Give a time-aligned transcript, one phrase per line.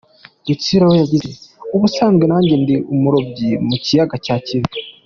[0.47, 4.71] Rutsiro we yagize ati:” ubusanzwe nanjye ndi umurobyi mu kiyaga cya Kivu.